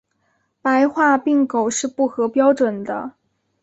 [0.63, 3.13] 白化病狗是不合标准的。